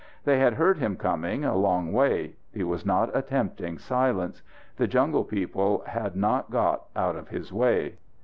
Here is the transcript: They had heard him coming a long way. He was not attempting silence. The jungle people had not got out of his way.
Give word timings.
They 0.23 0.39
had 0.39 0.55
heard 0.55 0.79
him 0.79 0.95
coming 0.95 1.45
a 1.45 1.55
long 1.55 1.93
way. 1.93 2.33
He 2.51 2.63
was 2.63 2.87
not 2.87 3.15
attempting 3.15 3.77
silence. 3.77 4.41
The 4.77 4.87
jungle 4.87 5.23
people 5.23 5.83
had 5.85 6.15
not 6.15 6.49
got 6.49 6.85
out 6.95 7.15
of 7.15 7.27
his 7.29 7.53
way. 7.53 7.99